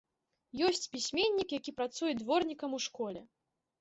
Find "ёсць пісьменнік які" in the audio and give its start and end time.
0.67-1.71